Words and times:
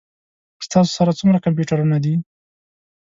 ستاسو 0.65 0.91
سره 0.97 1.11
څومره 1.19 1.43
کمپیوټرونه 1.45 1.97
دي؟ 2.03 2.13